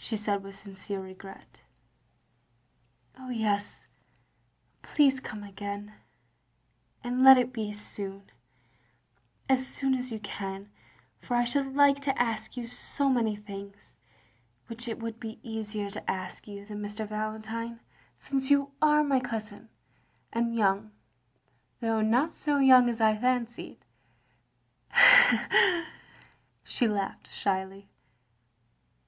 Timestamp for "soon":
7.74-8.30, 9.66-9.94